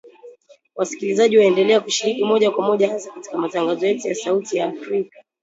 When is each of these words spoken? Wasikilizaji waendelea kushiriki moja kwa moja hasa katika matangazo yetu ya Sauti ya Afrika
Wasikilizaji 0.75 1.37
waendelea 1.37 1.79
kushiriki 1.81 2.23
moja 2.23 2.51
kwa 2.51 2.65
moja 2.65 2.89
hasa 2.91 3.11
katika 3.11 3.37
matangazo 3.37 3.87
yetu 3.87 4.07
ya 4.07 4.15
Sauti 4.15 4.57
ya 4.57 4.65
Afrika 4.65 5.23